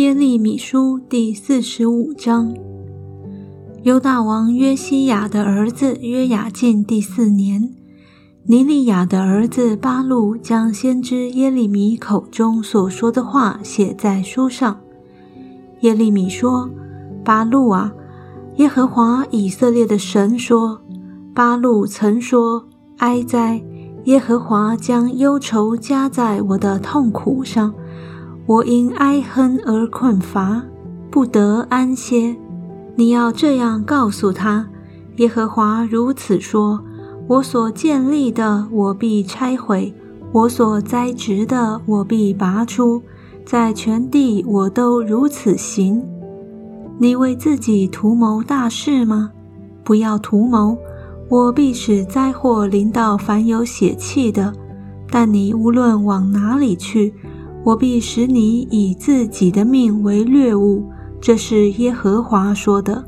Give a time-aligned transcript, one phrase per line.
[0.00, 2.54] 耶利米书第四十五章。
[3.82, 7.70] 犹大王约西亚的儿子约雅敬第四年，
[8.44, 14.80] 尼利亚的儿子巴路将先知耶利米口中所说的话写在书上。
[15.80, 16.70] 耶利米说
[17.22, 17.92] ：“巴路啊，
[18.56, 20.80] 耶和华以色列的神说，
[21.34, 22.64] 巴路曾说：
[23.00, 23.62] 哀哉！
[24.04, 27.74] 耶和华将忧愁加在我的痛苦上，
[28.50, 30.60] 我因哀哼而困乏，
[31.08, 32.34] 不得安歇。”
[32.98, 34.66] 你要这样告诉他：
[35.18, 36.80] 耶和华如此说：
[37.28, 39.92] 我所建立的，我必拆毁；
[40.32, 43.00] 我所栽植的，我必拔出。
[43.46, 46.02] 在全地，我都如此行。
[46.98, 49.30] 你为自己图谋大事吗？
[49.84, 50.76] 不要图谋。
[51.28, 54.52] 我必使灾祸临到凡有血气的。
[55.08, 57.14] 但你无论往哪里去，
[57.64, 60.84] 我必使你以自己的命为掠物。
[61.20, 63.04] 这是耶和华说的。